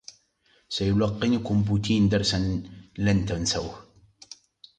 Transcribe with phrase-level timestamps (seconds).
[0.69, 2.63] سيلقّنكم بوتين درسا
[2.97, 3.87] لن تنسوه.